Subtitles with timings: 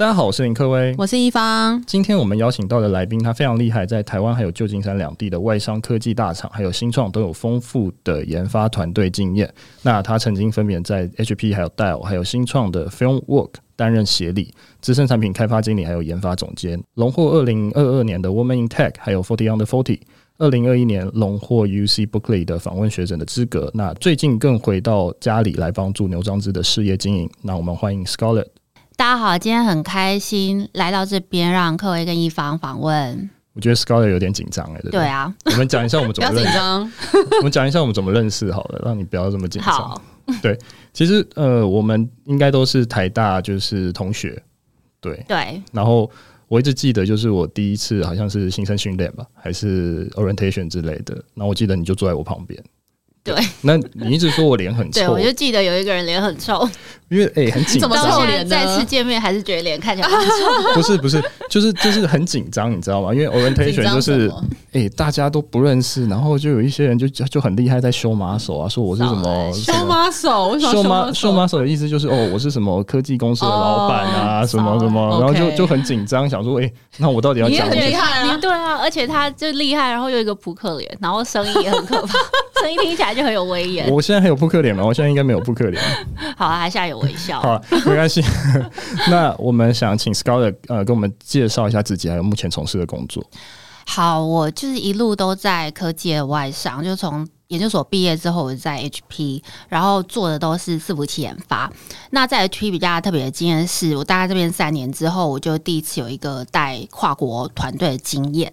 [0.00, 1.78] 大家好，我是林克威，我是一方。
[1.86, 9.52] 今天我们邀请到的来宾，他非常厉害，在台湾还有旧金山两地的外商科技大厂，还有新创都有丰富的研发团队经验。
[9.82, 20.00] 那他曾经分别在 HP、还有 Dell、还有新创的 FilmWorks 担任协理、资深产品开发经理，还有研发总监，荣获二零二二年的 Woman in Tech，还有 Forty Under Forty，
[20.38, 23.70] 二零二一年荣获 UC Berkeley 的访问学者的资格。
[23.74, 27.28] 那最近更回到家里来帮助牛樟芝的事业经营。
[27.42, 28.46] 那我们欢迎 Scarlett。
[29.00, 33.30] 大家好，今天很开心来到这边，让克威跟一方访问。
[33.54, 35.00] 我觉得 Scarlett 有点紧张哎，对不对？
[35.00, 36.58] 对啊，我们讲一下我们怎么 认识。
[37.38, 40.02] 我们讲一下我们怎么认识好了，让你不要这么紧张。
[40.42, 40.54] 对，
[40.92, 44.38] 其实呃，我们应该都是台大就是同学。
[45.00, 46.10] 对对，然后
[46.46, 51.14] 我一直记得，就是我第一次好像是新生训练吧，还是 orientation 之类的。
[51.32, 52.62] 然后我记得你就坐在我旁边。
[53.22, 56.66] 对，那你一直说我脸很臭，对，我就记得有一个人脸很臭，
[57.10, 60.34] 因为哎、欸、很紧张，到现在再次见面还是觉得脸看起来很臭。
[60.74, 63.12] 不是不是，就是就是很紧张，你知道吗？
[63.12, 64.32] 因为 orientation 就是
[64.72, 77.82] 哎、欸、大家都不认识，然后就有一些人就就很厉害在秀 muscle 啊，说我是什么秀 muscle，为什么秀 muscle 秀 muscle 的意思就是哦，我是什么科技公司的老板啊，什么什么，然后就就很紧张，想说哎、欸，那我到底要讲什么？
[77.82, 82.14] 厉害啊，对啊，而且他就厉害，然后又一个扑克脸，然后声音也很可怕，
[82.60, 83.90] 声音听起来就很有威严。
[83.90, 84.84] 我现在还有扑克脸吗？
[84.84, 85.82] 我现在应该没有扑克脸。
[86.36, 87.40] 好啊，还现在有微笑。
[87.40, 88.22] 好，没关系。
[89.10, 93.24] 那我们想请 Scarlett 呃，跟我们介绍一下自己，还有目前从事的工作。
[93.86, 101.68] 好，我就是一路都在科技的外商，就从研究所毕业之后，我在 HP，然后做的都是伺服器研发。
[102.10, 108.52] 那在 HP 比较特别的经验是，我大概这边三年之后，我就第一次有一个带跨国团队的经验。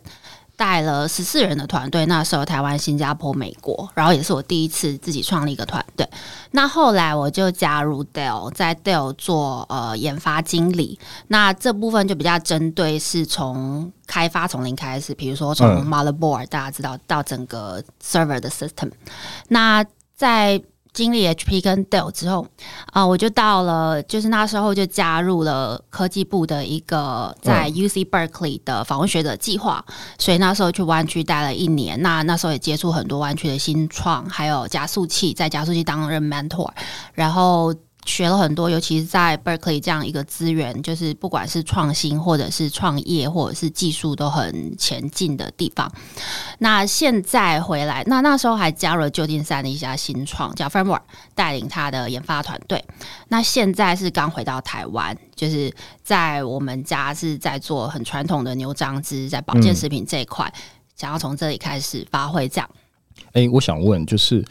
[0.57, 6.06] 带了十四人的团队，那时候台湾、新加坡、美国，然后也是我第一次自己创立一个团队。
[6.51, 11.00] 那后来我就加入 Dell，在 Dell 做呃研发经理。
[11.28, 18.91] 那这部分就比较针对是从开发从零开始，比如说从 motherboard、嗯、大家知道到整个 server 的 system。
[19.50, 19.85] 那
[20.16, 20.59] 在
[20.97, 22.41] 经历 HP 跟 Dell 之后，
[22.88, 29.85] 啊、呃，我就到了，就是那时候就加入了科技部的一个在 UC Berkeley 的访问学者计划，
[30.18, 32.02] 所以那时候去湾区待了一年。
[32.02, 36.68] 那那时候也接触很多湾区的新创，还有加速器，在加速器担任 mentor，
[37.14, 37.72] 然后。
[38.07, 45.91] 学了很多，尤其是在 Berkeley 这样一个资源，就是不管是创新或者是创业或者是技术都很前进的地方。
[46.59, 51.01] 那现在回来，那那时候还加入了旧金山的一家新创，叫 FilmWorks，
[51.35, 52.84] 带领他的研发团队。
[53.28, 60.62] 那现在是刚回到台湾，就是在我们家是在做很传统的牛樟汁，在保健食品这一块，嗯、
[60.96, 62.47] 想要从这里开始发挥。
[62.47, 62.69] 这样，
[63.34, 64.44] 哎、欸，我想问就是。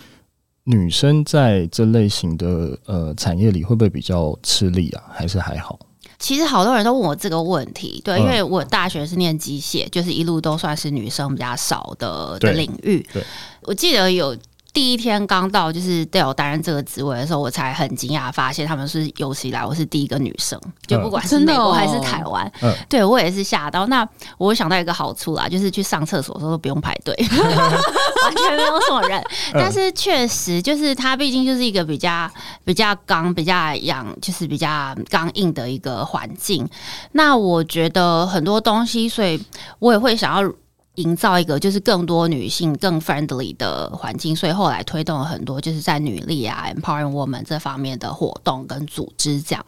[0.67, 5.03] 女生在这类型的呃产业里会不会比较吃力啊？
[5.13, 5.79] 还是还好？
[6.19, 13.07] 其实好多人都问我这个问题，对，因为我大学是念机械，就是一路都算是女生比较少的的领域。
[13.13, 13.23] 对，
[13.63, 14.37] 我记得有。
[14.77, 23.87] 第一天刚到，就是 Dell 担任这个职位的时候，我才很惊讶，发现他们是有史以来我是第一个女生，就不管是美国还是台湾，嗯，对我也是吓到。
[23.87, 29.25] 那我想到一个好处啦，就是去上厕所的时候都不用排队， 完全没有什么人。
[29.55, 32.31] 但是确实，就是它毕竟就是一个比较
[32.63, 36.69] 比较刚、比较痒，就是比较刚硬的一个环境。
[37.13, 39.43] 那我觉得很多东西，所以
[39.79, 40.53] 我也会想要。
[40.97, 49.41] 营造一个就是更多女性更 friendly 的环境，所以后来推动了很多就是在女力啊 empowering woman 这方面的活动跟组织。
[49.41, 49.65] 这样，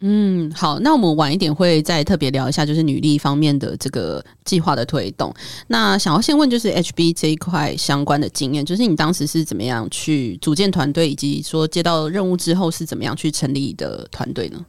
[0.00, 5.32] 嗯，好，那我们晚一点会再特别聊一下，就是女力方面的这个计划的推动。
[5.68, 14.64] 那想要先问，就是 HB 这一块相关的经验，就是你当时是怎么样去组建团队，以及说接到任务之后是怎么样去成立的团队呢？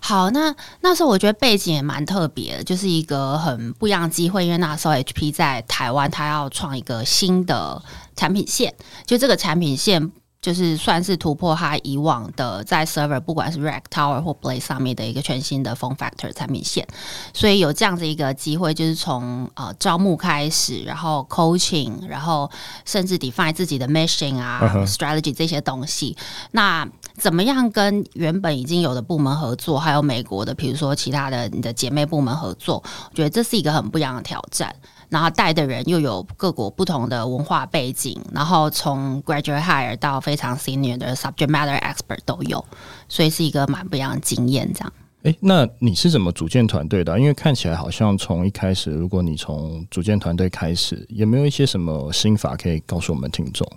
[0.00, 7.82] 好，那那时候我觉得背景也蛮特别的，就是一个很不一样的机会，因为那时候 HP 在台湾，它要创一个新的
[8.16, 8.74] 产品线，
[9.06, 10.10] 就这个产品线
[10.40, 16.88] 就是算是突破它以往的在 server 不管是 Rack Tower 或 blade 上面的一个全新的 Form Factor 产品线，
[17.34, 22.50] 所以有这样子一个机会，就是从呃招募开始，然后 coaching，然后
[22.86, 24.90] 甚至 define 自己的 mission 啊、uh huh.
[24.90, 26.16] strategy 这些东西。
[26.52, 26.88] 那
[27.20, 34.74] 怎么样跟原本已经有的部门合作，还有美国的，比如说其他的你的姐妹部门合作，我觉得这是一个很不一样的挑战。
[35.10, 42.64] 然后带的人又有各国不同的文化背景，然后从 graduate hire 到非常 senior 的 subject matter expert 都有，
[43.08, 44.72] 所以是一个蛮不一样的经验。
[44.72, 44.92] 这样，
[45.24, 47.18] 哎，那你是怎么组建团队的？
[47.18, 53.68] 因为看起来好像从一开始，如果你从组建团队开始，有没有一些什么心法可以告诉我们听众？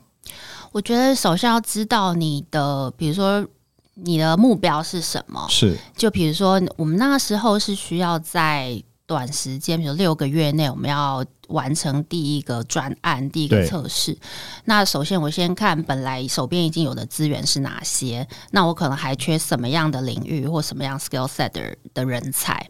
[0.73, 3.47] 我觉得首先要知道你的，比如说
[3.93, 5.47] 你的目标是什么？
[5.49, 8.83] 是，就比如说我们那个时候是需要在。
[9.05, 14.17] 短时间，比如六个月内，我们要完成第一个专案、第一个测试。
[14.63, 22.65] 那首先，我先看本来手边已经有的资源是哪些，那我可能还缺什么样的领域或什么样 skill set 的的人才。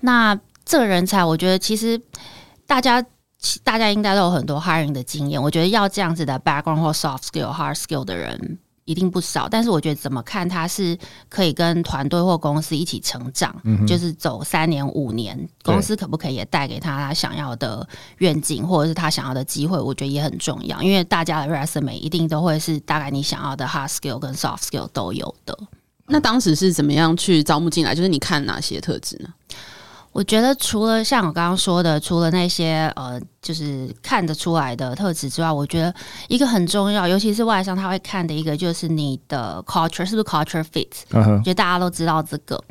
[0.00, 2.00] 那这个人才，我觉得其实
[2.68, 3.04] 大家
[3.62, 5.42] 大家应该都有很多 hiring 的经验。
[5.42, 8.58] 我觉得要这样子的 background 或 soft skill、hard skill 的人。
[8.86, 10.94] 一定不少，但是我觉得怎么看，他是
[11.30, 17.88] 可以跟团队或公司一起成长，嗯、就是走三年五年，公司可不可以也带给他他想要的
[18.18, 19.78] 愿景，或者是他想要的机会？
[19.78, 25.58] 我觉得也很重要，因为大家的 resume 一定都会是大概你想要的 hard skill 跟 soft skill 都有的。
[26.06, 27.94] 那当时是怎么样去招募进来？
[27.94, 29.30] 就是你看哪些特质呢？
[30.14, 35.92] 我觉得除了像我刚刚说的，除了那些呃，就是看得出来的特质之外，我觉得
[36.28, 40.88] 一个很重要，尤其是外商他会看的一个，就是你的 culture 是不是 culture fit。
[41.10, 41.32] Uh huh.
[41.32, 42.62] 我觉得大家都知道这个。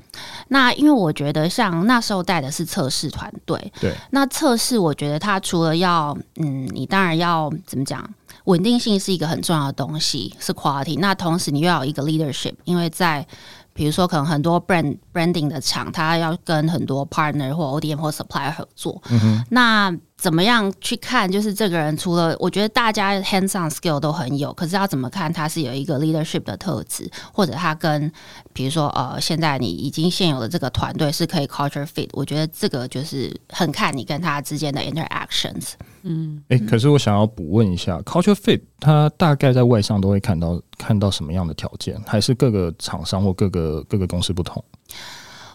[0.47, 3.93] 那因为我觉得像那时候带的是测试团队，对。
[4.11, 8.09] 那测试我觉得它除了要，嗯，你当然要怎么讲，
[8.45, 10.97] 稳定性是一个很重要的东西，是 quality。
[10.97, 13.27] 那同时你又要有一个 leadership，因为在
[13.73, 19.01] 比如说，可能很多 brand branding 的厂，它要跟很多 partner 或 ODM 或 supplier 合作。
[19.09, 19.45] 嗯哼。
[19.49, 19.91] 那
[20.23, 21.29] 怎么样去看？
[21.29, 28.09] 就是这个人，除了我觉得大家 hands-on skill 都很有，可是要怎么看他是有一个 leadership 的特质，或者他跟
[28.53, 32.07] 比如说呃，现在你已经现有的这个团队是可以 culture fit。
[32.13, 35.71] 我觉得这个就是很看你跟他之间的 interactions。
[36.03, 42.01] 嗯，哎、可是我想要补问一下，culture fit，他大概在外商都会看到看到什么样的条件？
[42.07, 44.63] 还是各个厂商或各个各个公司不同？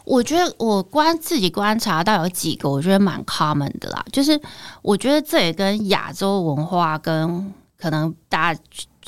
[0.09, 4.05] 我觉得我观自己观察到有几个，我觉得蛮 common 的啦。
[4.11, 4.41] 就是
[4.83, 8.61] 我觉得这也跟亚洲文化跟可能大家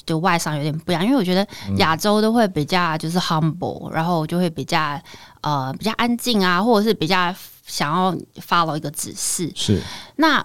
[0.05, 1.47] 就外商有点不一样，因为我觉得
[1.79, 5.00] 亚洲都会比较就是 humble，然后就会比较
[5.41, 7.35] 呃比较安静啊，或者是比较。
[7.67, 8.12] 想要
[8.44, 9.81] follow 一个指示是，
[10.17, 10.44] 那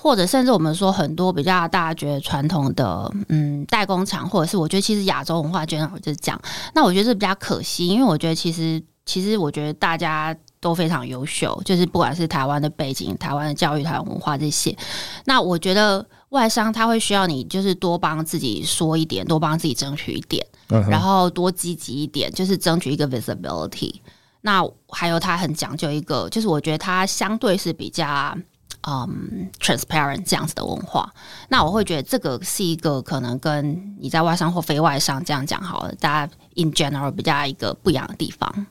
[0.00, 6.40] 或者甚至我们说很多比较大家觉得传统的嗯代工厂，或者是我觉得其实亚洲文化就就是这样。
[6.72, 14.76] 那我觉得是比较可惜，因为我觉得其实其实我觉得大家都非常优秀，就是不管是台湾的背景、台湾的教育、台湾文化这些。
[15.24, 23.96] 那我觉得外商他会需要你就是多帮自己说一点，多帮自己争取一点，然后多积极一点，就是争取一个 visibility。
[24.42, 28.32] 那还有他很讲究一个，就是我觉得他相对是比较
[28.86, 31.12] 嗯 transparent 这样子的文化。
[31.48, 38.66] 那我会觉得这个是一个可能跟你在外商或非外商这样讲好了，大家 in general 比较一个不一样的地方。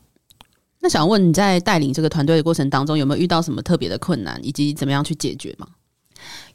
[0.82, 5.68] 那想问你在带领这个团队的过程当中，有没有遇到什么特别的困难，以及怎么样去解决吗？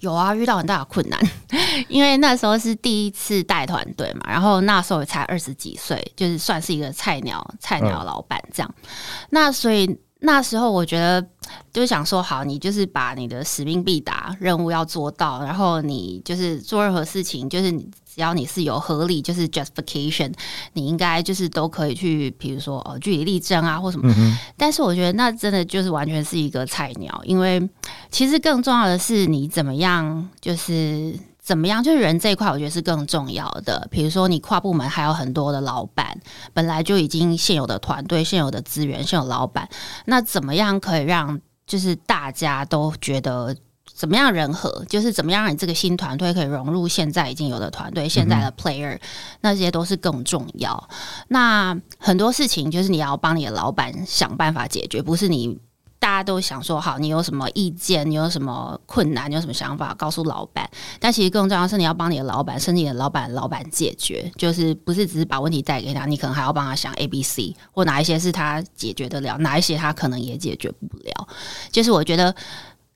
[0.00, 1.18] 有啊，遇到很大的困难，
[1.88, 8.74] 因为那时候是第一次带团队嘛，然后那时候才二十几岁，就是算是一个菜鸟菜鸟老板这样。
[8.82, 8.88] 嗯、
[9.30, 11.24] 那所以那时候我觉得
[11.72, 17.88] 就想说，好，你就是把你的使命必达，任务要做到，然后你就是做任何事情，就是你。
[18.14, 20.32] 只要你是有合理，就是 justification，
[20.74, 24.08] 你应该就是都可以去，比如说呃据理力争啊，或什么。
[24.16, 27.68] 嗯、但是我觉得那真的就是完全是一个菜鸟，因为
[28.12, 31.12] 其实更重要的是你怎么样，就是
[31.44, 33.86] 怎么样，就是人这一块，我觉得是更重要的。
[33.90, 36.18] 比如说你跨部门还有很多的老板，
[36.54, 39.68] 本来就已经现有的团队、现有的资源、现有老板，
[40.06, 43.54] 那怎么样可以让就是大家都觉得？
[43.94, 48.98] 怎么样人和，就是怎么样让你这个新团队可以融入现在已经有的团队，现在的 player，
[49.42, 50.88] 那些都是更重要。
[51.28, 55.60] 那很多事情就是你要帮你的老板想办法解决，不是你
[56.04, 60.68] 大家都想说好，你有什么意见，你有什么困难，你有什么想法告诉老板。
[61.00, 71.26] 但其实更重要是你要帮你的老板，甚至你的老板老板解决，就是不是只是把问题带给他，你可能还要帮他想 A、B、C，或哪一些是他解决得了，哪一些他可能也解决不了。
[71.72, 72.34] 就是我觉得。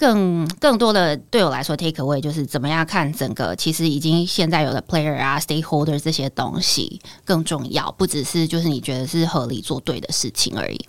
[0.00, 10.86] 更更多的对我来说，take away 就是怎么样看整个，其实已经现在有的 player 啊，stakeholder 这些东西更重要，不只是就是你觉得是合理做对的事情而已。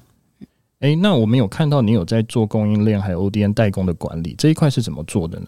[0.79, 5.47] 哎，那我们有看到你有在做供应链还有 ODM 代工的管理这一块是怎么做的呢？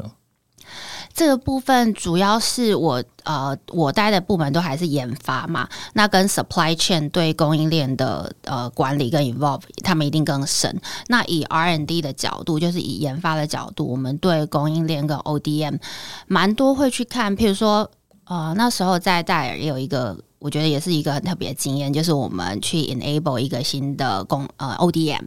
[1.14, 10.80] 这个部分主要是我呃，我待的部门都还是研发嘛，那跟 supply chain 对供应链的呃管理跟 involve，他们一定更深。
[11.08, 15.80] 那以 R&D 的角度，就是以研发的角度，我们对供应链跟 ODM
[16.28, 17.36] 蛮多会去看。
[17.36, 17.90] 譬如说，
[18.26, 25.26] 呃，那时候在戴尔也有一个，我觉得也是一个很特别的经验，就是我们去 enable 一个新的供呃 ODM。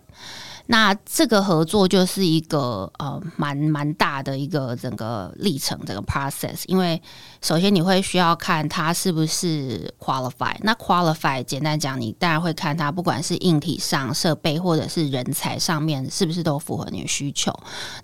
[0.66, 6.62] 那这个合作就是一个呃蛮蛮大的一个整个历程，整个 process。
[6.66, 7.00] 因为
[7.42, 10.54] 首先你会需要看它是不是 qualify。
[10.60, 17.52] 那 qualify 简单讲，你当然会看它不管是硬体上设备或者是人才上面是不是都符合你的需求。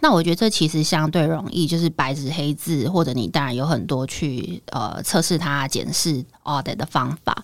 [0.00, 7.42] 那我觉得这其实相对容易，就是白纸黑字，或者你当然有很多去呃测试它、检视 audit 的方法。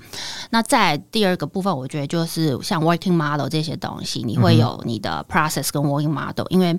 [0.51, 5.27] 那在第二个部分，我觉得就是像 working model 这些东西，你会有你的。
[5.29, 6.79] process 跟 working model，因为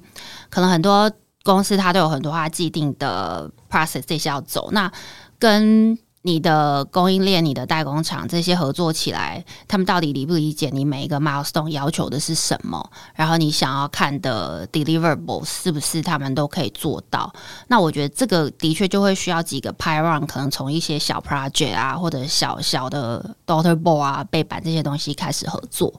[0.50, 1.12] 可能很多
[1.44, 4.92] 公司它都有很多它既定的 process 这些要走，那
[5.38, 12.90] 跟你的供应链、你的代工厂这些合作起来，他们到底理不理解你每一个 milestone 要求的是什么？
[13.14, 17.32] 然后你想要看的 deliverable 是不是他们都可以做到？
[17.68, 25.94] 那我觉得这个的确就会需要几个 p y r o n 可能从一些小 project 啊，或者小小的 daughter board 啊、背板这些东西开始合作。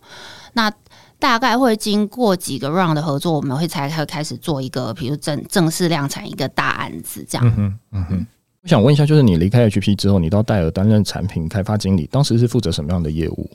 [0.52, 0.70] 那
[1.18, 7.46] 大概会经过几个 round 的合作，我们会才会开始做一个，比如正正式量产一个大案子这样。
[7.46, 8.26] 嗯哼，嗯哼。
[8.62, 13.50] 我想问一下，就是你离开 HP 之后，你到戴尔担任产品开发经理，当时是负责什么样的业务？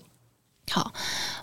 [0.72, 0.92] 好，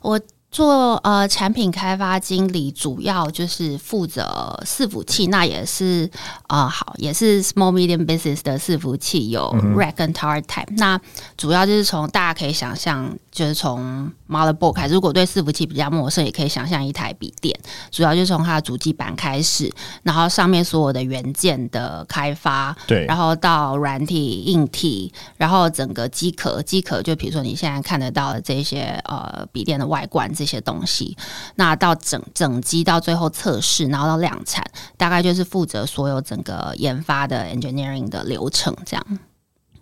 [0.03, 0.21] 我。
[0.53, 6.11] 做呃产品开发经理，主要就是负责伺服器，那也是
[6.49, 10.67] 啊、呃、好，也是 small medium business 的伺服器，有 rack 跟 tower type。
[10.77, 11.01] 那
[11.37, 14.95] 主要就是从大家可以想象，就是从 motherboard 开始。
[14.95, 17.55] 如果对伺服器比较陌生，也可以想象一台笔电，
[17.91, 19.71] 主要就是从它的主机板开始，
[20.03, 30.31] 然后上面所有的元件的开发，对，然后到软体、硬体，然后整个机壳，机壳就比如说你现在看得到的这些呃笔电的外观。
[30.31, 31.17] 这些东西，
[31.57, 34.65] 那到整整机到最后测试，然后到量产，
[34.97, 39.19] 大概就是负责所有整个研发的 engineering 的流程这样。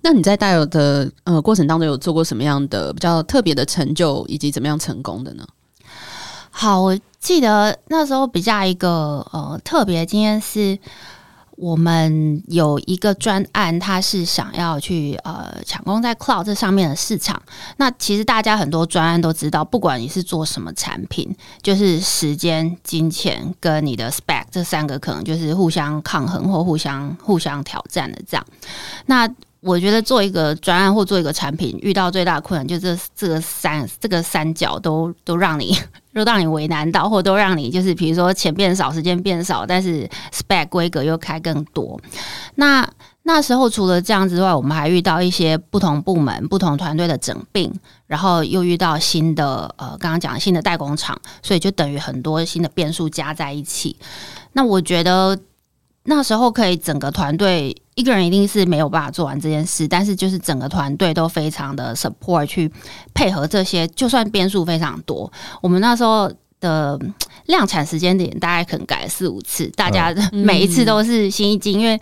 [0.09, 5.47] 那你在戴尔的呃过程当中有做过什么样的比较特别的成就，以及怎么样成功的呢？
[6.51, 10.79] 好，我记得那时候比较一个呃特别经验是。
[11.61, 17.43] 我们有一个专案，它是想要去呃抢攻在 cloud 这上面的市场。
[17.79, 28.47] 那其实大家很多专案都知道，不管你是做什么产品，就是时间、金钱跟你的 spec 这三个可能就是互相抗衡或互相互相挑战的这样。
[29.07, 29.29] 那
[29.61, 35.77] 我觉得做一个专案或做一个产品，遇到最大困难就这这个三这个三角都都让你
[36.15, 42.01] 都让你为难到，或都让你就是比如说钱变少，时间变少，但是 spec 规格又开更多。
[42.55, 42.89] 那
[43.25, 47.73] 那时候除了这样之外，我们还遇到一些不同部门、不同团队的整并，
[48.07, 53.97] 然后又遇到新的呃刚刚讲新的代工厂，所以就等于很多新的变数加在一起。
[54.53, 55.37] 那我觉得。
[56.11, 62.71] 那时候可以整个团队一个人一定是没有办法做完这件事，但是就是整个团队都非常的 support 去
[63.13, 66.97] 配合这些，就算变数非常多，我们那时候的
[67.47, 72.01] 量产时间点大概可能改了四五次，大家 每一次都是心一惊，因为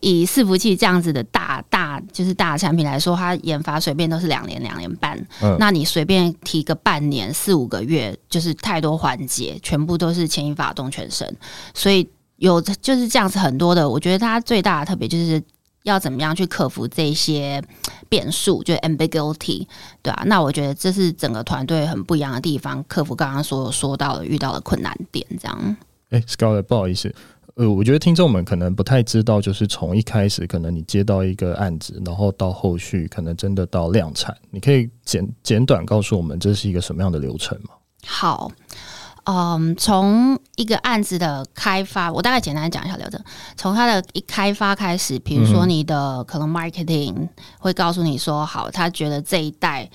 [0.00, 5.16] 以伺服器这样子的大大就是大产品来说，它研发随便都是两年两年半，
[5.60, 11.36] 那你随便提个半年四五个月，就是太多环节，全部都是牵一发动全身，
[11.72, 12.08] 所以。
[12.36, 15.42] 有就是这样子很多的，我觉得它最大的特别就是
[15.84, 17.62] 要怎么样去克服这些
[18.08, 19.66] 变数，就 ambiguity，
[20.02, 25.76] 对啊，那我觉得这是整个团队很不一样的地方，克服刚刚所有说到的遇到的困难点，这样。
[26.10, 27.14] 哎，Scarlett，不好意思，
[27.54, 37.70] 呃，我觉得听众们可能不太知道，就是从一开始可能你接到一个案子，然后到后续可能真的到量产，你可以简简短告诉我们这是一个什么样的流程吗？
[38.06, 38.50] 好。
[39.28, 43.20] 嗯，从一个案子的开发，我大概简单讲一下流程。
[43.56, 47.28] 从它的一开发开始，比如说你的可能 marketing
[47.58, 49.90] 会告诉你说，好，他觉得这一代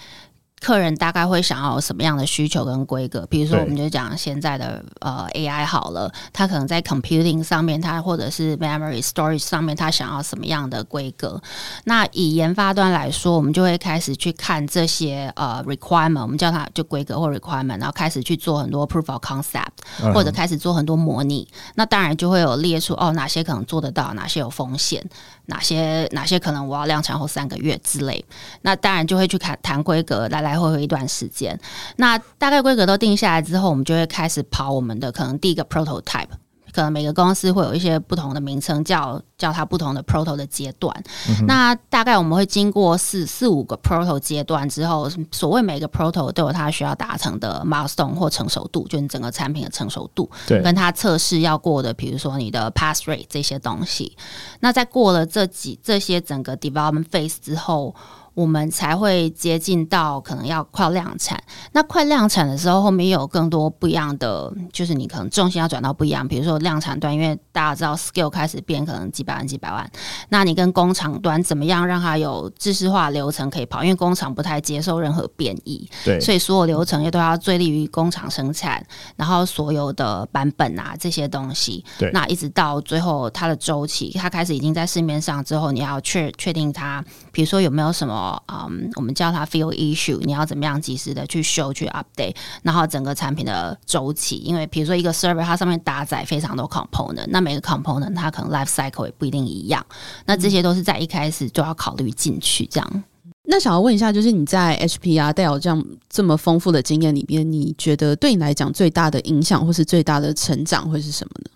[0.62, 3.26] 客人大概会想要什么样的需求跟规格？
[3.26, 11.42] 比如说，我们就讲现在的呃 AI 好了，它可能在 computing 上面，它或者是 memory storage 上面，它想要什么样的规格？
[11.86, 21.44] 那以研发端来说，我们就会开始去看这些呃 requirement，我们叫它就规格或 requirement，然后开始去做很多 proof of concept，或者开始做很多模拟。
[21.52, 21.72] Uh.
[21.74, 25.04] 那当然就会有列出哦，哪些可能做得到，哪些有风险，
[25.48, 28.24] 哪些哪些可能我要量产后三个月之类。
[28.62, 30.51] 那当然就会去看谈规格来来。
[30.52, 31.58] 来回回一段时间，
[31.96, 36.28] 那大概规格都定下来之后，我们就会开始跑我们的可能第一个 prototype，
[36.74, 40.94] 可能每个公司会有一些不同的名称，叫叫它不同的 proto 的阶段。
[41.30, 41.46] 嗯。
[41.46, 54.18] 那大概我们会经过四四五个 proto 阶段之后，所谓每个 proto 都有它需要达成的 milestone 或成熟度，就是整个产品的成熟度，对，跟它测试要过的，比如说你的 pass rate 这些东西。
[54.60, 57.96] 那在过了这几这些整个 development phase 之后。
[58.34, 61.42] 我们才会接近到可能要快量产。
[61.74, 66.26] 那快量产的时候，后面有更多不一样的，就是你可能重心要转到不一样。
[66.26, 69.92] 比如说量产端，因为大家知道 scale 开始变，可能几百万、几百万。
[70.30, 73.84] 那你跟工厂端怎么样让它有知识化流程可以跑？
[73.84, 78.82] 因为工厂不太接受任何变异，对，所以所有流程也都要最利于工厂生产。
[79.18, 88.21] 然后所有的版本啊这些东西，对，那一直到最后它的周期，它开始已经在市面上之后，你要确确定它，比如说有没有什么。
[88.48, 99.86] 嗯、我们叫它 field issue，你要怎么样及时的去修去 update，然后整个产品的周期，因为比如说一个 server 它上面搭载非常多 component，那每个 component 它可能 life cycle 也不一定一样，
[100.26, 102.66] 那这些都是在一开始就要考虑进去。
[102.66, 103.04] 这样、
[103.44, 111.52] 那想要问一下，就是你在 H P R 带有这样这么丰富的经验里边，你觉得对你来讲最大的影响或是最大的成长会是什么呢？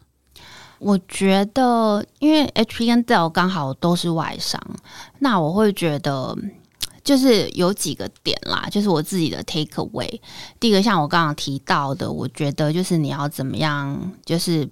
[0.79, 4.61] 我觉得，因为 HP 跟 Dell 刚好都是外商，
[5.19, 6.37] 那我会觉得
[7.03, 10.19] 就是有几个点啦，就是我自己的 take away。
[10.59, 14.65] 第一个，像我刚刚提到的，我觉得就是你要怎么样，就是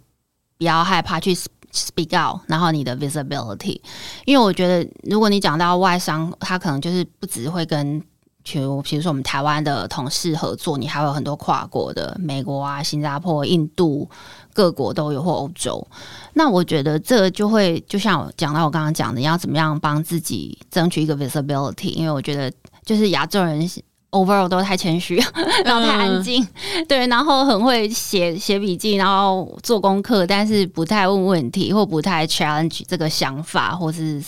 [0.57, 3.79] 不要害怕去 speak out，然后你的 visibility。
[4.25, 8.03] 因为我觉得，如果你讲到外商，他可能就是不只会跟。
[8.43, 14.09] 就比如说我们台湾的同事合作，你还有很多跨国的，美国啊、新加坡、印度
[14.53, 15.87] 各国都有，或欧洲。
[16.33, 21.93] 那我觉得这就会就像我讲到我刚刚讲的，你要怎么样帮自己争取一个 visibility？
[21.93, 22.51] 因为我觉得
[22.85, 23.69] 就是亚洲人。
[24.13, 25.15] Overall 都太谦虚，
[25.65, 34.23] 然后太安静，嗯，对，然后很会写写笔记，然后做功课，但是不太问问题，或不太 challenge 这个想法，或是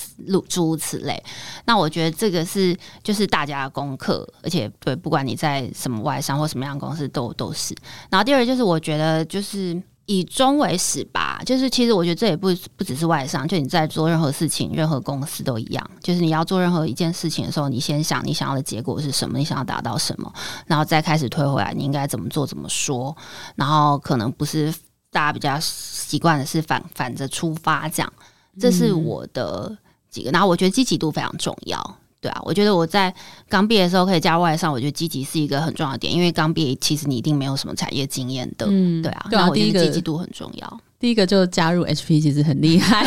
[0.49, 1.23] 诸如此类。
[1.65, 7.75] 那我觉得这个是就是大家的功课，而且对，不管你在什么外商或什么样的公司都都是。
[8.09, 9.81] 然后第二就是我觉得就是。
[10.07, 15.91] 以终为始吧，就是其实我觉得这也不不只是外商，就你在做任何事情，任何公司都一样。
[15.99, 20.31] 就是你要做任何一件事情的时候，你先想你想要的结果是什么，你想要达到什么，
[20.67, 23.15] 然后再开始推回来，你应该怎么做，怎么说。
[23.55, 24.71] 然后可能不是
[25.11, 28.13] 大家比较习惯的是反反着出发这样，
[28.59, 29.75] 这是我的
[30.09, 30.29] 几个。
[30.29, 31.97] 然后我觉得积极度非常重要。
[32.25, 33.13] 对啊，我觉得我在
[33.47, 39.27] 刚毕业的时候可以加入外商，我觉得积极是一个很重要的点，因为刚毕业其实你一定没有什么产业经验的，嗯，对啊。
[39.29, 40.79] 那我觉得积极度很重要。
[40.99, 43.05] 第一个就加入 HP 其实很厉害，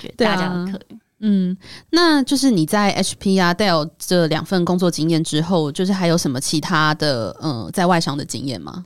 [0.00, 0.98] 觉得大家都可以。
[1.20, 1.56] 嗯，
[1.90, 8.84] 那就是你在 HP 啊 Dell 这两份工作经验之后，就是还有什么其他的嗯在外商的经验吗？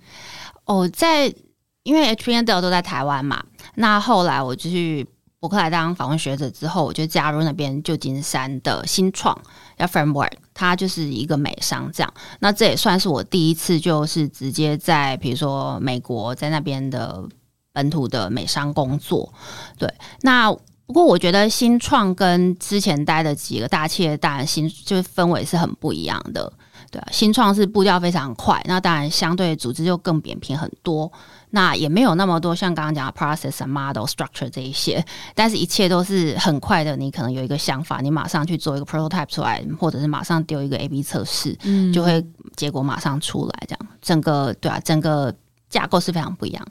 [0.67, 1.35] 哦，在
[1.83, 3.43] 因为 HP 跟 Dell 都在台湾嘛，
[3.77, 5.09] 那后来我就去。
[5.43, 9.37] 伯克莱当访问学者之后，我就加入那边旧金山的新创
[9.77, 12.15] 叫 Framework，它就是一个美商这样。
[12.39, 17.25] 那这也算是我第一次，就是直接在比如说美国在那边的
[17.73, 19.35] 本土的美商工作。
[19.77, 20.53] 对，那
[20.87, 26.53] 不过我觉得新创跟之前待的几个大企业，当然新就是氛围是很不一样的。
[26.93, 31.11] 对啊，新创是步调非常快，那当然相对组织就更扁平很多，
[31.51, 36.95] 那也没有那么多像刚刚讲的 process、model、structure 这一些，但是一切都是很快的。
[36.95, 42.25] 你可能有一个想法，你马上去做一个 prototype 出来，或者是马上丢一个 A/B 测试，嗯，就会
[42.55, 43.67] 结果马上出来。
[43.67, 45.35] 这样整个对啊，整个
[45.71, 46.67] 架构是非常不一样。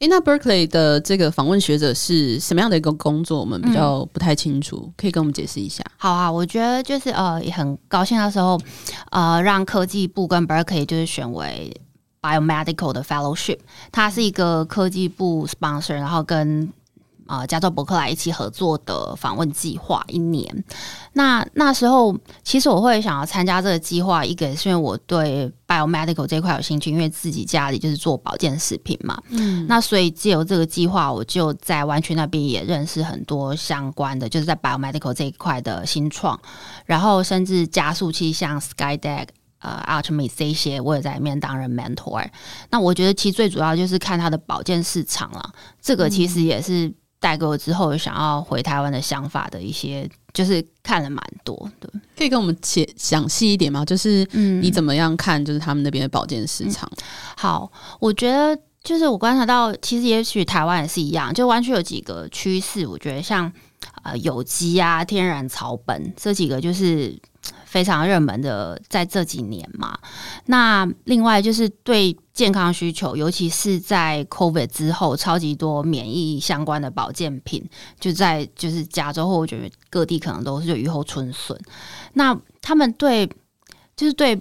[0.00, 3.40] 诶，那 Berkeley 的这个访问学者是什么样的一个工作？
[3.40, 5.82] 我们比较不太清楚，嗯、可以跟我们解释一下。
[5.96, 8.60] 好啊，我觉得就是呃，也很高兴那时候
[9.10, 11.74] 呃，让科技部跟 Berkeley 就是选为
[12.22, 13.58] Biomedical 的 Fellowship，
[13.90, 16.72] 它是一个科技部 sponsor，然后跟
[17.28, 20.64] 呃加州伯克莱一起合作的访问计划一年。
[21.12, 29.16] 那那时候其实我会想要参加这个计划，一个是因为我对 biomedical 这一块有兴趣，因为自己家里就是做保健食品嘛。
[29.28, 36.38] 嗯，那所以借由这个计划，我就在湾区那边也认识很多相关的，就是在 biomedical 这一块的新创，
[36.86, 39.28] 然后甚至加速器像 Skydeck。
[39.60, 42.24] 呃，Ultimate 这些我也在里面担任 mentor。
[42.70, 51.90] 那我觉得其实最主要就是看它的保健市场了，这个其实也是带给我之后想要回台湾的想法的一些，就是看了蛮多的。
[52.16, 53.84] 可以跟我们解详细一点吗？
[53.84, 56.90] 就是你怎么样看，就是他们那边的保健市场？
[56.96, 57.02] 嗯，
[57.36, 62.86] 好，我觉得就是我观察到，其实也许台湾也是一样，就完全有几个趋势。
[62.86, 63.52] 我觉得像
[64.02, 67.18] 呃有机啊、天然草本这几个就是。
[67.64, 69.98] 非常热门的，在这几年嘛，
[70.46, 77.62] 那另外就是对健康需求，尤其是在 COVID 之后，超级多免疫相关的保健品，
[78.00, 81.58] 就在就是加州或我觉得各地可能都是雨后春笋。
[82.14, 83.28] 那他们对
[83.96, 84.40] 就是对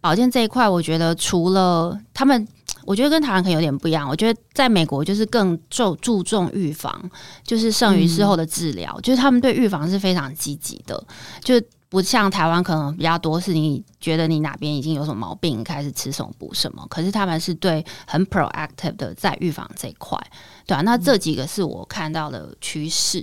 [0.00, 2.46] 保健这一块，我觉得除了他们，
[2.84, 4.08] 我觉得跟台湾可能有点不一样。
[4.08, 7.10] 我觉得在美国就是更注注重预防，
[7.44, 11.04] 就是剩余事后的治疗，嗯、就是他们对预防是非常积极的，
[11.42, 11.60] 就。
[11.92, 16.86] 不像台湾可能比较多，是你觉得你哪边已经有什么毛病，开始吃什么补什么。
[16.88, 20.18] 可是他们是对很 proactive 的在预防这一块，
[20.66, 23.22] 对啊，那这几个是我看到的趋势。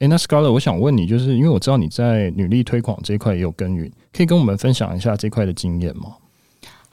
[0.00, 6.16] 诶、那 Scarlett，我想问你，就是因为我知道你在女力推广这一块也有耕耘，可以跟我们分享一下这块的经验吗？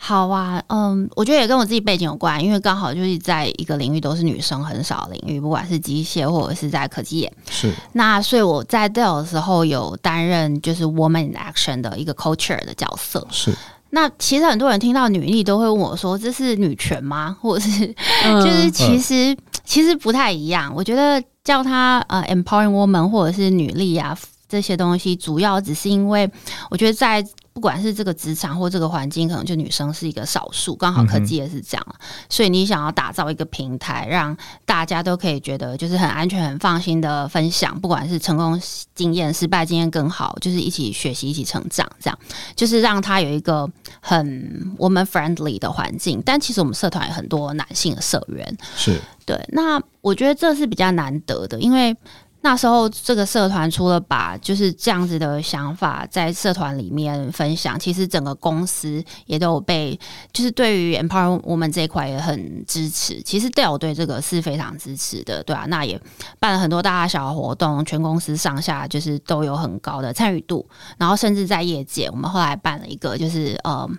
[0.05, 7.33] 好啊，嗯，我觉得也跟我自己背景有关，因为刚好就是在一个领域都是女生很少的领域，不管是机械或者是在科技业。
[7.49, 7.73] 是。
[7.93, 13.25] 那所以我在 Dell 的时候有担任就是 Woman in Action 的一个 culture 的角色。
[13.31, 13.55] 是。
[13.91, 17.87] 那其实很多人听到女力都会问我说：“这是女权吗？” 或者是
[18.43, 20.69] 就是其实、嗯、其实不太一样。
[20.75, 24.17] 我觉得叫它呃 empowering woman 或者是女力啊
[24.49, 26.29] 这些东西，主要只是因为
[26.69, 27.25] 我觉得在。
[27.53, 31.95] 不管是这个职场或这个环境，可能就女生是一个少数，刚好科技也是这样，嗯、
[32.27, 34.35] 所以你想要打造一个平台，让
[34.65, 38.59] 大家都可以觉得就是很安全、很放心的分享，不管是成功
[38.95, 42.19] 经验、失败经验更好，就是一起学习、一起成长，这样
[42.55, 43.69] 就是让他有一个
[44.01, 46.21] 很 woman friendly 的环境。
[46.25, 49.39] 但其实我们社团有很多男性的社员，是对。
[49.49, 51.95] 那我觉得这是比较难得的，因为。
[52.45, 59.97] 那时候，这个社团除了把就是这样子的想法在社团里面分享，其实整个公司也都有被，
[60.33, 63.21] 就是对于 Empower Woman 这一块也很支持。
[63.21, 65.97] 其实 Dell 对这个是非常支持的，对啊，那也
[66.37, 70.67] 办了很多大大小小活动，全公司上下就是都有很高的参与度。
[70.97, 73.89] 然后甚至在业界，我们后来办了一个，就是呃。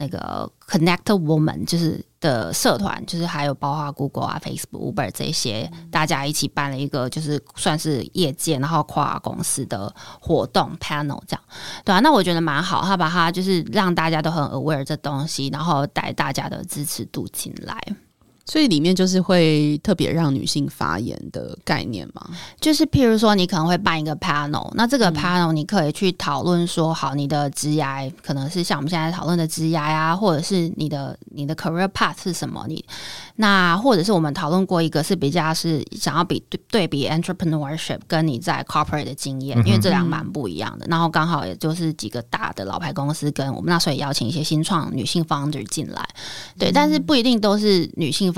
[0.00, 11.42] 那个 Connect Woman 就是的社团，就是还有包括 Google 啊、Facebook、Uber 这些，大家一起办了一个，就是算是业界然后跨公司的活动 panel 这样，
[11.84, 17.78] 对啊，那我觉得蛮好，他把它就是让大家都很 aware 这东西，然后带大家的支持度进来。
[18.48, 22.30] 所以里面就是会特别让女性发言的概念吗？
[22.58, 32.64] 就是譬如说，你可能会办一个 panel，那这个 panel 你可以去讨论说，好，你的职涯可能是像我们现在讨论的职涯呀，或者是你的你的 career path 是什么？
[32.68, 32.82] 你
[33.36, 40.86] 那或者是我们讨论过一个是比较是想要比对对比 entrepreneurship 跟你在 corporate 的经验，因为这两蛮不一样的。
[40.88, 46.02] 然后刚好也就是几个大的老牌公司跟我们那时候也邀请一些新创女性 founder 进来，
[46.58, 48.32] 对，但是不一定都是女性。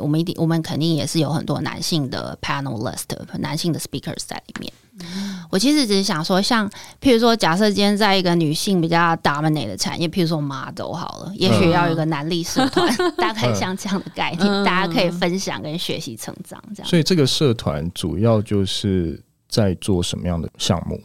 [0.00, 3.04] 我们一定，我们肯定也是有很多男性的 panelist，
[3.38, 4.72] 男性的 speakers 在里面。
[5.02, 6.68] 嗯、我其实只是想说，像
[7.00, 16.88] 譬如说，假设今天在一个女性比较 dominate 的产业，譬如说 model 好了，也许要有一个男力社团， 嗯、大概像这样的概念，嗯、大家可以分享跟学习成长这样。
[16.88, 21.00] 所以这个社团主要就是在做什么样的项目？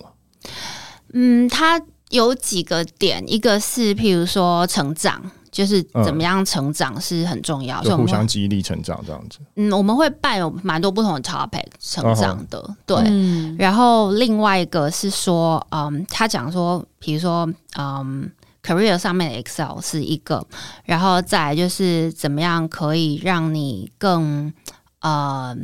[1.14, 5.32] 嗯，它有几个点，一个是譬如说成长。
[5.56, 9.40] 就是怎么样成长是很重要，就互相激励成长这样子。
[9.56, 12.98] 嗯，我们会办有蛮多不同的 topic 成长的，对。
[13.06, 18.30] 嗯、然后另外一个是说，嗯，他讲说，比如说，嗯
[18.62, 20.46] ，career 上面的 Excel 是一个，
[20.84, 24.52] 然后再来就是怎么样可以让你更
[25.00, 25.56] 呃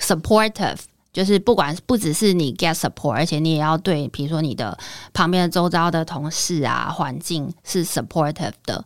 [0.00, 0.78] supportive，
[1.12, 4.78] 就是不管不只是你 get support，而且你也要对，比如说你的
[5.12, 8.82] 旁边的周遭的同事啊，环境是 supportive 的。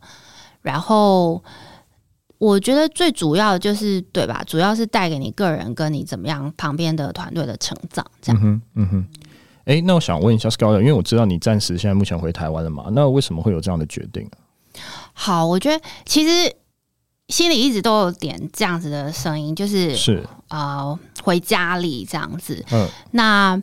[0.63, 1.43] 然后
[2.39, 4.43] 我觉得最主要就是对吧？
[4.47, 8.41] 主要是带给你个人跟你怎么样旁边的团队的成长，这样。
[8.41, 9.07] 嗯哼，嗯哼。
[9.67, 12.87] 哎，那我想问一下 Scarlett，因为我知道你暂时现在目前回台湾了嘛？
[12.93, 14.29] 那为什么会有这样的决定？
[15.13, 16.53] 好，我觉得其实
[17.29, 22.65] 心里一直都有点这样子的声音，就是是啊、呃，回家里这样子。
[22.73, 23.63] 嗯，那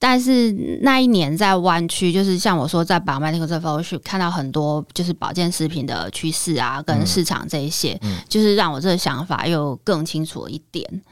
[0.00, 11.02] 但是那一年在湾区，就是像我说在 Biomedical Fellowship 看到很多就是保健食品的趋势啊，跟市场这一些，嗯，就是让我这个想法又更清楚了一点。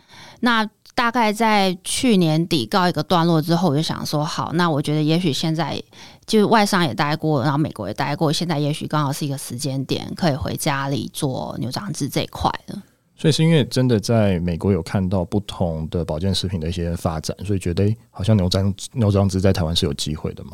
[0.40, 5.83] 那大概在去年底告一个段落之后，我就想说，好，那我觉得也许现在
[6.25, 12.83] 就外商也待过，然后美国也待过，现在也许刚好是一个时间点，可以回家里做牛长制这一块了。
[13.16, 20.50] 所以是因为真的在美国有看到不同的保健食品的一些发展，所以觉得好像牛樟牛樟芝在台湾是有机会的吗？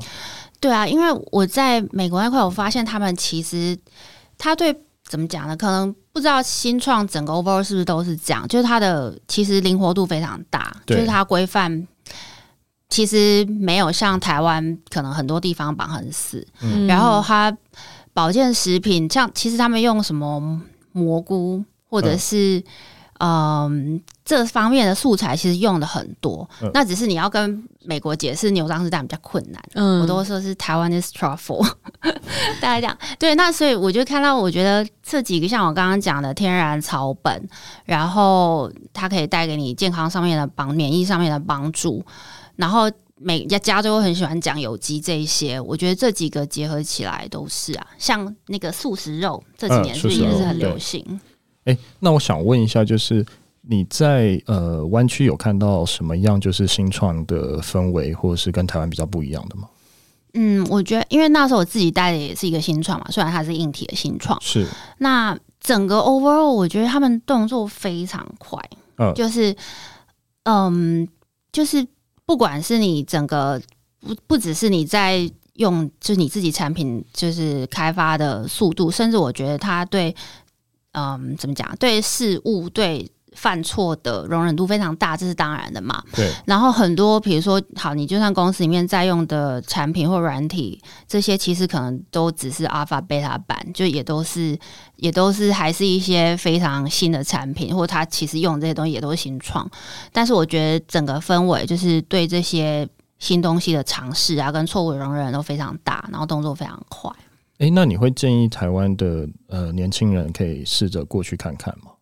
[0.61, 3.79] 对啊，因为我在美国那块，我发现他们其实
[4.39, 4.75] 他对。
[5.05, 5.55] 怎么讲呢？
[5.55, 11.87] 可能不知道新创整个 overall 是不是都是这样，就是它的其实灵活度非常大，就是它规范
[12.89, 17.55] 其实没有像台湾可能很多地方绑很死，嗯、然后它
[18.15, 22.59] 保健食品像其实他们用什么蘑菇或者是。
[22.59, 22.65] 嗯
[23.25, 29.63] 嗯，这方面的素材其实用的很多，嗯，那只是你要跟美国解释牛樟芝蛋比较困难。
[29.75, 31.65] 嗯，我都说是台湾的 truffle，
[32.61, 33.37] 大家讲对。
[33.37, 37.49] 那所以我就看到，我觉得这几个像我刚刚讲的天然草本，
[37.85, 42.05] 然后它可以带给你健康上面的帮，免疫上面的帮助。
[42.57, 51.07] 然后每家加州很喜欢讲有机这一些，我觉得这几个结合起来都是啊，像那个素食肉这几年是不是也是很流行？
[51.09, 51.21] 嗯
[51.65, 53.25] 哎，那我想问一下，就是
[53.61, 59.69] 你在呃湾区有看到什么样就是新创的氛围，或者是跟台湾比较不一样的吗？
[60.35, 64.67] 嗯，我觉得因为那时候我自己带的也是一个新创嘛，虽然它是硬体的新创，是
[64.99, 68.59] 那整个 overall 我觉得他们动作非常快，
[68.97, 69.55] 嗯，就是
[70.43, 71.07] 嗯，
[71.53, 71.87] 就是
[72.27, 73.63] 不管是你整个
[74.01, 80.13] 不不只是你在用，就是你自己产品就是开发的速度，甚至我觉得他对。
[80.93, 81.75] 嗯，怎么讲？
[81.79, 86.03] 对事物、对犯错的容忍度非常大，这是当然的嘛。
[86.15, 86.31] 对。
[86.45, 90.79] 然后很多，比如说，好，你就算公司里面在用的产品或软体，
[91.09, 94.59] 这些其实可能都只是 Alpha、Beta 版，就也都是，
[94.97, 99.67] 也都是还是一些非常新的产品，或它其实用这些东西也都是新创。
[100.13, 102.87] 但是我觉得整个氛围就是对这些
[103.19, 107.11] 新东西的尝试啊，跟错误的容忍都非常大，然后动作非常快。
[107.63, 111.93] 哎，那你会建议台湾的呃年轻人可以试着过去看看吗？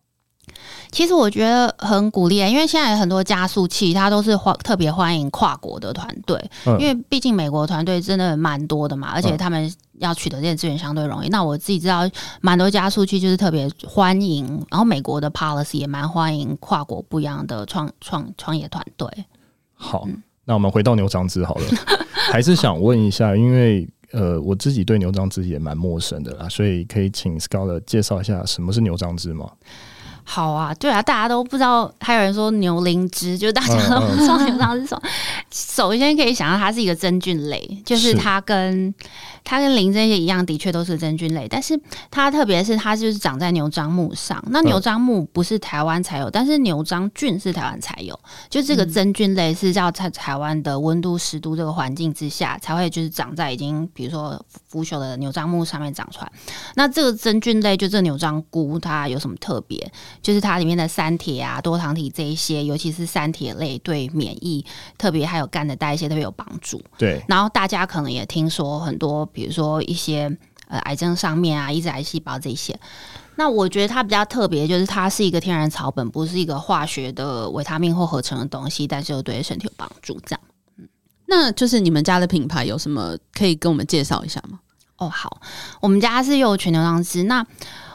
[0.91, 11.27] 其实我觉得很鼓励，因为现在有很多加速器，它都是欢特别欢迎跨国的团队，嗯，因为毕竟美国团队真的蛮多的嘛，而且他们要取得这些资源相对容易。
[11.27, 12.09] 嗯，那我自己知道，
[12.41, 19.07] 蛮多加速器就是特别欢迎，然后美国的 policy 也蛮欢迎跨国不一样的创创创业团队。
[19.75, 21.65] 好，嗯，那我们回到牛长子好了，
[22.31, 23.87] 还是想问一下，因为。
[24.11, 29.51] 呃，我自己对牛樟芝也蛮陌生的啦，所以可以请 Scholar 介绍一下什么是牛樟芝吗？
[30.23, 35.01] 好啊，对啊，大家都不知道，还有人说牛灵芝，就是大家都不知道牛樟芝是什么。
[35.51, 38.93] 首先可以想到它是一个真菌类，就是它跟
[39.43, 41.77] 它跟灵芝这些一样，的确都是真菌类，但是
[42.09, 44.41] 它特别是它就是长在牛樟木上。
[44.47, 48.17] 那牛樟木不是台湾才有，但是牛樟菌是台湾才有。
[48.49, 54.39] 就这个真菌类是叫在台湾的温度、湿度这个环境之下才会就是长在已经比如说
[54.71, 56.31] 腐朽的牛樟木上面长出来。
[56.75, 59.91] 那这个真菌类就这个牛樟菇，它有什么特别？
[60.21, 64.65] 就是它里面的三铁啊、多糖体这一些，尤其是三铁类对免疫
[64.97, 66.81] 特别还有肝的代谢特别有帮助。
[66.97, 70.35] 对，然后大家可能也听说很多，比如说一些
[70.67, 72.79] 呃癌症上面啊、抑制癌细胞这些。
[73.35, 80.19] 那我觉得它比较特别，就是它是一个天然草本，不是一个化学的维他命或合成的东西，但是又对身体有帮助。
[80.25, 80.50] 这样，嗯，
[81.31, 84.59] 那就是你们家的品牌有什么可以跟我们介绍一下吗？
[84.97, 85.41] 哦，好，
[85.81, 87.23] 我们家是幼泉牛樟芝。
[87.23, 87.43] 那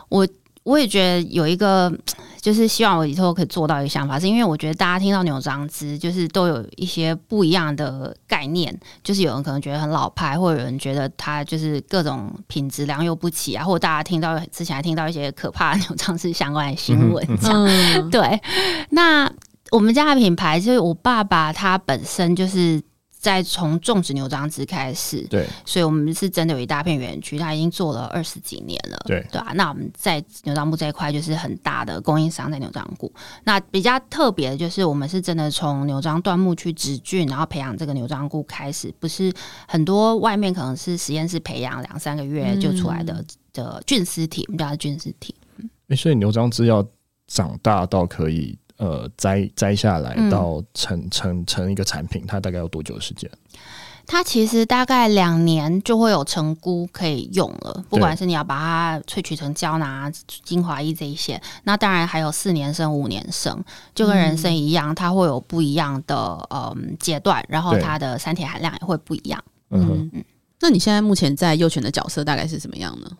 [0.08, 0.26] 我。
[0.66, 1.88] 我也觉得有一个，
[2.42, 18.42] 就是希望我以后可以做到一个想法，是因为我觉得大家听到牛樟芝，就是都有一些不一样的概念，就是有人可能觉得很老派，或者有人觉得它就是各种品质良莠不齐啊，或者大家听到之前还听到一些可怕的牛樟芝相关的新闻，这样、嗯、对。
[18.90, 19.32] 那
[19.70, 22.82] 我们家的品牌，就是我爸爸他本身就是。
[23.26, 29.52] 在从种植牛樟芝开始，对，所以我们是真的有一大片园区，它已经做了二十几年了，对，对吧、啊？
[29.54, 33.12] 那我们在牛樟木这一块就是很大的供应商在牛樟谷。
[33.42, 39.32] 那比较特别的就是，我们是真的从牛樟椴木去植菌，然后培养这个牛樟菇开始，不是
[39.66, 45.34] 很多外面可能是实验室培养两三个月就出来的、嗯、的菌丝体，我们叫它菌丝体。
[45.58, 46.86] 哎、欸，所以牛樟芝要
[47.26, 48.56] 长大到可以。
[48.78, 53.30] 呃，摘摘下来到成成成一个产品，它大概要多久的时间？
[54.08, 60.12] 它其实大概两年就会有成菇可以用了，不管是你要把它萃取成胶囊、
[60.44, 63.64] 精华液这一些，那当然还有四年生、五年生，
[63.96, 69.42] 就跟人生一样，它会有不一样的嗯阶段，然后它的三铁含量也会不一样。
[69.70, 70.24] 嗯嗯，
[70.60, 73.10] 那你现在目前在幼犬的角色大概是怎么样呢？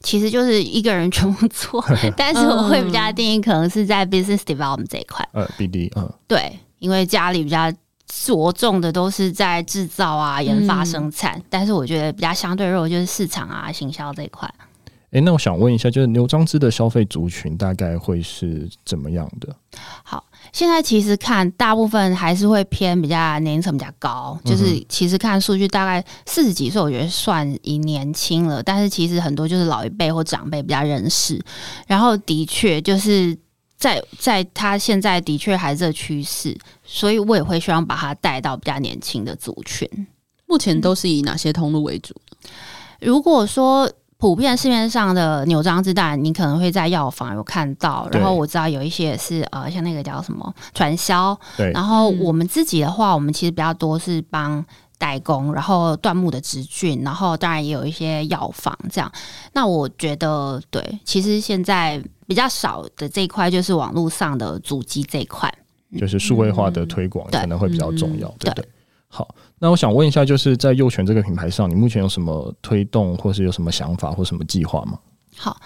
[0.00, 1.84] 其实就是一个人全部做，
[2.16, 5.28] 但是我会比较定义可能是在 business development 这一块。
[5.32, 7.72] 呃，BD，嗯，对，因为家里比较。
[8.10, 14.50] 着重的都是在制造啊、研发、生产，嗯、但是我觉得比较相对弱就是市场啊、行销这一块。
[15.10, 19.54] 哎、欸，那我想问一下，就是牛樟芝的消费族群大概会是怎么样的？
[20.02, 31.40] 好，现在其实看大部分还是会偏比较年龄层比较高，就是其实看数据大概四十几岁，我觉得算已年轻了，但是其实很多就是老一辈或长辈比较认识，
[31.86, 33.36] 然后的确就是。
[33.78, 39.88] 在在他现在的确还是这个趋势，所以我也会希望把他带到比较年轻的族群。
[40.46, 42.12] 目前都是以哪些通路为主？
[43.00, 51.38] 如果说普遍市面上的牛樟芝蛋，你可能会在药房有看到，然后我知道有一些是呃，像那个叫什么传销。
[51.56, 54.64] 对，然后我们自己的话，我们其实比较多是帮
[54.98, 59.10] 代工，然后椴木的植菌，然后当然也有一些药房这样。
[59.52, 65.48] 那我觉得，对，其实现在比较少的这一块就是网络上的主机这一块，
[65.96, 68.68] 就是数位化的推广可能会比较重要，对不对？
[69.08, 74.98] 好，那我想问一下，就是在幼犬这个品牌上，你目前有什么推动，或是有什么想法或什么计划吗？
[75.36, 75.56] 好，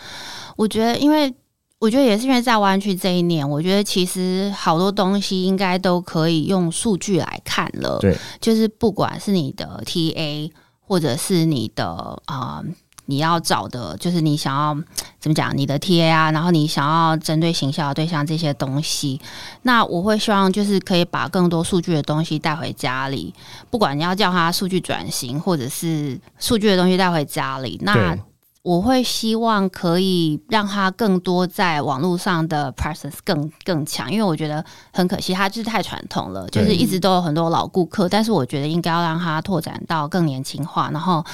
[0.56, 1.34] 我觉得因为。
[1.82, 7.98] 我觉得也是因为在湾区这一年，我觉得其实好多东西应该都可以用数据来看了。
[8.00, 11.84] 对，就是不管是你的 TA，或者是你的
[12.26, 12.64] 啊、呃，
[13.12, 14.74] 你要找的，就是你想要
[15.20, 19.20] 怎么讲，你的 TA 啊，然后你想要针对行销的对象这些东西，
[19.62, 23.34] 那我会希望就是可以把更多数据的东西带回家里，
[23.68, 28.16] 不管你要叫它数据转型，或者是数据的东西带回家里，那。
[28.64, 38.08] 我会希望可以让他更多在网络上的 presence 更更强，因为我觉得很可惜，他就是太传统了，就是一直都有很多老顾客。
[38.08, 41.24] 但是我觉得应该要让他拓展到更年轻化，然后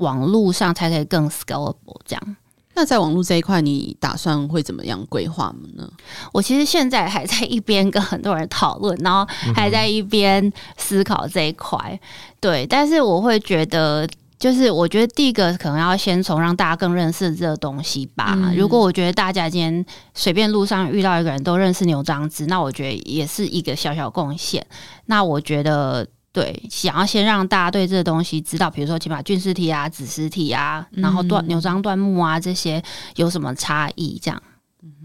[0.00, 2.36] 网络上才可以更 scalable 这样。
[2.74, 5.88] 那在网络这一块，你打算会怎么样规划呢？
[6.32, 11.98] 我其实现在还在一边跟很多人讨论，然后还在一边思考这一块。
[12.38, 14.06] 对，但是我会觉得。
[14.40, 18.32] 就是我觉得第一个可能要先从让大家更认识这个东西吧。
[18.34, 19.84] 嗯、如果我觉得大家今天
[20.14, 24.66] 随便路上遇到一个人都认识牛樟芝，那我觉得也是一个小小贡献。
[25.04, 32.80] 那我觉得对，想要先让大家对这个东西知道，比如说起码菌丝体啊、子实体啊，然后断牛樟断木啊这些
[33.16, 34.16] 有什么差异？
[34.22, 34.42] 这样，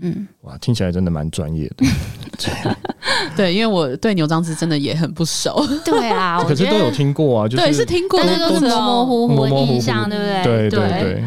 [0.01, 1.85] 嗯，哇，听起来真的蛮专业的。
[3.35, 5.65] 对，因为我对牛樟芝真的也很不熟。
[5.83, 10.43] 对啊， 可是都有听过啊，就是对，是听过，但是都是模模糊糊的印象，对不对？
[10.43, 11.23] 对对对。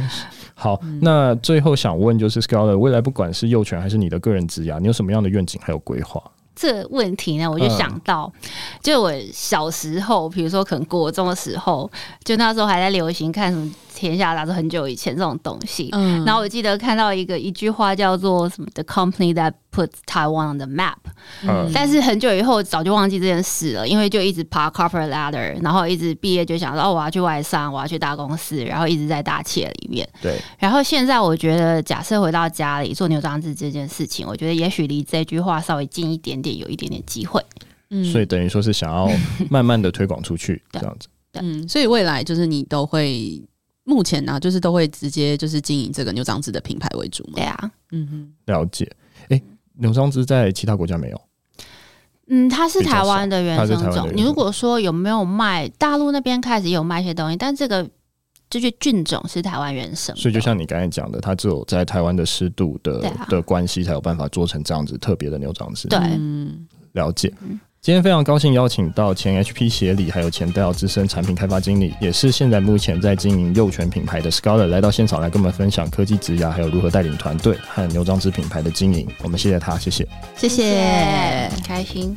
[0.54, 6.22] 好，那最后想问就是，Scarlett，未来不管是幼犬还是你的个人职涯，你有什么样的愿景还有规划？
[6.58, 8.50] 这个问题呢，我就想到，嗯、
[8.82, 11.90] 就我小时候，比如说可能国中的时候，
[12.24, 13.72] 就那时候还在流行看什么。
[13.98, 20.94] 天下杂志很久以前这种东西，嗯，然后我记得看到一个一句话叫做什么 “the company that puts Taiwan on the map”，
[21.42, 30.40] 嗯，但是很久以后早就忘记这件事了，因为就一直爬 corporate ladder，然后一直毕业就想说哦，我要去外商，我要去大公司，然后一直在大企业里面，对。
[30.58, 37.42] 然后现在我觉得，假设回到家里做牛樟志这件事情，我觉得也许离这句话稍微近一点点，有一点点机会。
[37.90, 39.11] 嗯，所以等于说是想要
[39.50, 43.42] 慢慢的推广出去 这样子，嗯，所以未来就是你都会。
[43.88, 47.33] 目前呢、啊，就是都会直接就是经营这个牛樟芝的品牌为主嘛。
[47.37, 48.85] 对啊，嗯哼，了解。
[49.31, 49.42] 哎、欸，
[49.79, 51.20] 牛樟芝在其他国家没有？
[52.27, 54.11] 嗯，它是台湾的原生种。
[54.14, 57.88] 你如果说有没有卖大陆那边开始有卖一些东西，但这个
[58.51, 60.14] 这些菌种是台湾原生。
[60.14, 65.88] 所以就像你刚才讲的，它只有在台湾的湿度的、啊、的关系，才有办法做成这样子特别的牛樟芝。
[65.88, 67.33] 对，嗯，了解。
[67.40, 79.08] 嗯今天非常高兴邀请到前 HP 协理，还有前戴尔资深产品开发经理，也是现在目前在经营幼犬品牌的 Scholar 来到现场来跟我们分享科技职涯，还有如何带领团队和牛樟芝品牌的经营。
[79.22, 82.16] 我们谢谢他，谢谢，谢谢，很开心。